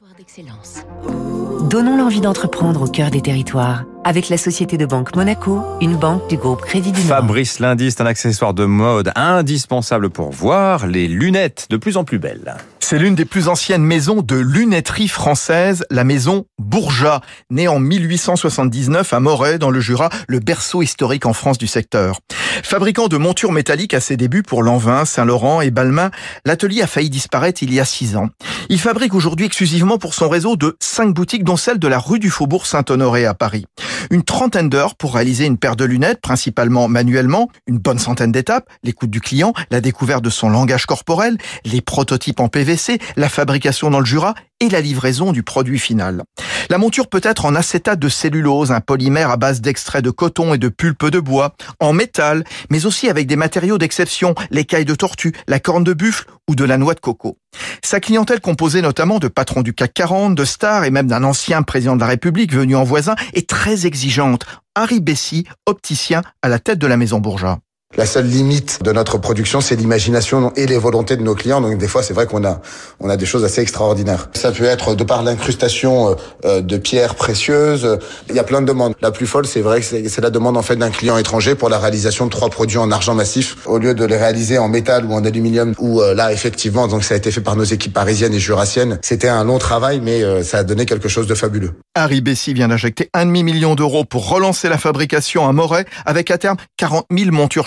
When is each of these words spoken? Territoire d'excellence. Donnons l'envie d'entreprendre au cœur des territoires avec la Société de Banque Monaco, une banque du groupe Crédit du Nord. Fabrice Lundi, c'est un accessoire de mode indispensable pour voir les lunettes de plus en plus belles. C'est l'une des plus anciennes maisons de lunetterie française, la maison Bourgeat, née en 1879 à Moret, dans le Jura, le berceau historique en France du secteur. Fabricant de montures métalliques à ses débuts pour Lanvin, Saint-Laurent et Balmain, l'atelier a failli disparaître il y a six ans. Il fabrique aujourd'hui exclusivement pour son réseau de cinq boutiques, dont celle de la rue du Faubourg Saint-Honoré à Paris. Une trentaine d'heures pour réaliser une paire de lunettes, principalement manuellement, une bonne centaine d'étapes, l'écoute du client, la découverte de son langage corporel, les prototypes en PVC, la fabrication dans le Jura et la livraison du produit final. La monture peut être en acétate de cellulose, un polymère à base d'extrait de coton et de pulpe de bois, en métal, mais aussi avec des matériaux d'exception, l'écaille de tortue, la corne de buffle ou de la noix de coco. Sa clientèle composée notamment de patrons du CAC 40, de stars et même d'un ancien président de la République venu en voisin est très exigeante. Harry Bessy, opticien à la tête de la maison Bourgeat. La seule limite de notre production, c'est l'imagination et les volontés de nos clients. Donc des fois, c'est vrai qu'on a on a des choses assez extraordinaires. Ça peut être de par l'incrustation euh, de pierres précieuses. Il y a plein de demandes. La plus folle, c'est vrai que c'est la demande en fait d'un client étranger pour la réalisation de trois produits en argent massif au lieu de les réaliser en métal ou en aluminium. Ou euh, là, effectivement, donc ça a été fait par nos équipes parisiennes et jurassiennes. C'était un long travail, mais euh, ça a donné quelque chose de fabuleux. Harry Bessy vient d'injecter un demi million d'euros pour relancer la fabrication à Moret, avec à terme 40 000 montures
Territoire 0.00 0.16
d'excellence. 0.16 1.68
Donnons 1.68 1.98
l'envie 1.98 2.22
d'entreprendre 2.22 2.82
au 2.82 2.86
cœur 2.86 3.10
des 3.10 3.20
territoires 3.20 3.84
avec 4.02 4.30
la 4.30 4.38
Société 4.38 4.78
de 4.78 4.86
Banque 4.86 5.14
Monaco, 5.14 5.60
une 5.82 5.94
banque 5.96 6.26
du 6.30 6.38
groupe 6.38 6.62
Crédit 6.62 6.90
du 6.90 7.00
Nord. 7.00 7.08
Fabrice 7.08 7.58
Lundi, 7.58 7.90
c'est 7.90 8.00
un 8.00 8.06
accessoire 8.06 8.54
de 8.54 8.64
mode 8.64 9.12
indispensable 9.14 10.08
pour 10.08 10.30
voir 10.30 10.86
les 10.86 11.06
lunettes 11.06 11.66
de 11.68 11.76
plus 11.76 11.98
en 11.98 12.04
plus 12.04 12.18
belles. 12.18 12.56
C'est 12.90 12.98
l'une 12.98 13.14
des 13.14 13.24
plus 13.24 13.46
anciennes 13.46 13.84
maisons 13.84 14.20
de 14.20 14.34
lunetterie 14.34 15.06
française, 15.06 15.84
la 15.92 16.02
maison 16.02 16.46
Bourgeat, 16.58 17.20
née 17.48 17.68
en 17.68 17.78
1879 17.78 19.12
à 19.12 19.20
Moret, 19.20 19.58
dans 19.60 19.70
le 19.70 19.78
Jura, 19.78 20.10
le 20.26 20.40
berceau 20.40 20.82
historique 20.82 21.24
en 21.24 21.32
France 21.32 21.56
du 21.56 21.68
secteur. 21.68 22.18
Fabricant 22.64 23.06
de 23.06 23.16
montures 23.16 23.52
métalliques 23.52 23.94
à 23.94 24.00
ses 24.00 24.16
débuts 24.16 24.42
pour 24.42 24.64
Lanvin, 24.64 25.04
Saint-Laurent 25.04 25.60
et 25.60 25.70
Balmain, 25.70 26.10
l'atelier 26.44 26.82
a 26.82 26.88
failli 26.88 27.10
disparaître 27.10 27.62
il 27.62 27.72
y 27.72 27.78
a 27.78 27.84
six 27.84 28.16
ans. 28.16 28.28
Il 28.68 28.80
fabrique 28.80 29.14
aujourd'hui 29.14 29.46
exclusivement 29.46 29.98
pour 29.98 30.12
son 30.12 30.28
réseau 30.28 30.56
de 30.56 30.76
cinq 30.80 31.14
boutiques, 31.14 31.44
dont 31.44 31.56
celle 31.56 31.78
de 31.78 31.86
la 31.86 32.00
rue 32.00 32.18
du 32.18 32.28
Faubourg 32.28 32.66
Saint-Honoré 32.66 33.24
à 33.24 33.34
Paris. 33.34 33.66
Une 34.10 34.22
trentaine 34.22 34.68
d'heures 34.68 34.94
pour 34.94 35.14
réaliser 35.14 35.46
une 35.46 35.58
paire 35.58 35.76
de 35.76 35.84
lunettes, 35.84 36.20
principalement 36.20 36.88
manuellement, 36.88 37.48
une 37.66 37.78
bonne 37.78 37.98
centaine 37.98 38.32
d'étapes, 38.32 38.68
l'écoute 38.82 39.10
du 39.10 39.20
client, 39.20 39.52
la 39.70 39.80
découverte 39.80 40.24
de 40.24 40.30
son 40.30 40.48
langage 40.48 40.86
corporel, 40.86 41.36
les 41.64 41.80
prototypes 41.80 42.40
en 42.40 42.48
PVC, 42.48 42.98
la 43.16 43.28
fabrication 43.28 43.90
dans 43.90 44.00
le 44.00 44.06
Jura 44.06 44.34
et 44.60 44.68
la 44.68 44.80
livraison 44.80 45.32
du 45.32 45.42
produit 45.42 45.78
final. 45.78 46.22
La 46.70 46.78
monture 46.78 47.08
peut 47.08 47.20
être 47.24 47.46
en 47.46 47.56
acétate 47.56 47.98
de 47.98 48.08
cellulose, 48.08 48.70
un 48.70 48.80
polymère 48.80 49.30
à 49.30 49.36
base 49.36 49.60
d'extrait 49.60 50.02
de 50.02 50.10
coton 50.10 50.54
et 50.54 50.58
de 50.58 50.68
pulpe 50.68 51.06
de 51.06 51.18
bois, 51.18 51.56
en 51.80 51.92
métal, 51.92 52.44
mais 52.70 52.86
aussi 52.86 53.08
avec 53.08 53.26
des 53.26 53.34
matériaux 53.34 53.76
d'exception, 53.76 54.36
l'écaille 54.52 54.84
de 54.84 54.94
tortue, 54.94 55.34
la 55.48 55.58
corne 55.58 55.82
de 55.82 55.94
buffle 55.94 56.26
ou 56.48 56.54
de 56.54 56.62
la 56.62 56.78
noix 56.78 56.94
de 56.94 57.00
coco. 57.00 57.38
Sa 57.82 57.98
clientèle 57.98 58.40
composée 58.40 58.82
notamment 58.82 59.18
de 59.18 59.26
patrons 59.26 59.62
du 59.62 59.74
CAC 59.74 59.94
40, 59.94 60.36
de 60.36 60.44
stars 60.44 60.84
et 60.84 60.92
même 60.92 61.08
d'un 61.08 61.24
ancien 61.24 61.64
président 61.64 61.96
de 61.96 62.02
la 62.02 62.06
République 62.06 62.54
venu 62.54 62.76
en 62.76 62.84
voisin 62.84 63.16
est 63.34 63.50
très 63.50 63.86
exigeante. 63.86 64.46
Harry 64.76 65.00
Bessy, 65.00 65.46
opticien 65.66 66.22
à 66.40 66.48
la 66.48 66.60
tête 66.60 66.78
de 66.78 66.86
la 66.86 66.96
maison 66.96 67.18
Bourgeat. 67.18 67.58
La 67.96 68.06
seule 68.06 68.26
limite 68.26 68.78
de 68.84 68.92
notre 68.92 69.18
production, 69.18 69.60
c'est 69.60 69.74
l'imagination 69.74 70.52
et 70.54 70.66
les 70.66 70.78
volontés 70.78 71.16
de 71.16 71.22
nos 71.22 71.34
clients. 71.34 71.60
Donc 71.60 71.76
des 71.76 71.88
fois, 71.88 72.04
c'est 72.04 72.14
vrai 72.14 72.26
qu'on 72.26 72.44
a 72.44 72.60
on 73.00 73.10
a 73.10 73.16
des 73.16 73.26
choses 73.26 73.42
assez 73.42 73.62
extraordinaires. 73.62 74.28
Ça 74.34 74.52
peut 74.52 74.62
être 74.62 74.94
de 74.94 75.02
par 75.02 75.24
l'incrustation 75.24 76.16
euh, 76.44 76.60
de 76.60 76.76
pierres 76.76 77.16
précieuses. 77.16 77.98
Il 78.28 78.36
y 78.36 78.38
a 78.38 78.44
plein 78.44 78.60
de 78.60 78.66
demandes. 78.66 78.94
La 79.02 79.10
plus 79.10 79.26
folle, 79.26 79.44
c'est 79.44 79.60
vrai 79.60 79.80
que 79.80 80.08
c'est 80.08 80.20
la 80.20 80.30
demande 80.30 80.56
en 80.56 80.62
fait 80.62 80.76
d'un 80.76 80.90
client 80.90 81.18
étranger 81.18 81.56
pour 81.56 81.68
la 81.68 81.80
réalisation 81.80 82.26
de 82.26 82.30
trois 82.30 82.48
produits 82.48 82.78
en 82.78 82.92
argent 82.92 83.16
massif 83.16 83.56
au 83.66 83.78
lieu 83.78 83.92
de 83.92 84.04
les 84.04 84.16
réaliser 84.16 84.56
en 84.56 84.68
métal 84.68 85.04
ou 85.04 85.12
en 85.12 85.24
aluminium. 85.24 85.74
Ou 85.80 86.00
euh, 86.00 86.14
là, 86.14 86.32
effectivement, 86.32 86.86
donc 86.86 87.02
ça 87.02 87.14
a 87.14 87.16
été 87.16 87.32
fait 87.32 87.40
par 87.40 87.56
nos 87.56 87.64
équipes 87.64 87.92
parisiennes 87.92 88.34
et 88.34 88.38
jurassiennes. 88.38 89.00
C'était 89.02 89.28
un 89.28 89.42
long 89.42 89.58
travail, 89.58 90.00
mais 90.00 90.22
euh, 90.22 90.44
ça 90.44 90.58
a 90.58 90.62
donné 90.62 90.86
quelque 90.86 91.08
chose 91.08 91.26
de 91.26 91.34
fabuleux. 91.34 91.72
Harry 91.96 92.20
Bessy 92.20 92.54
vient 92.54 92.68
d'injecter 92.68 93.10
un 93.14 93.26
demi 93.26 93.42
million 93.42 93.74
d'euros 93.74 94.04
pour 94.04 94.28
relancer 94.28 94.68
la 94.68 94.78
fabrication 94.78 95.48
à 95.48 95.52
Moret, 95.52 95.86
avec 96.06 96.30
à 96.30 96.38
terme 96.38 96.56
40 96.76 97.06
000 97.10 97.32
montures 97.32 97.66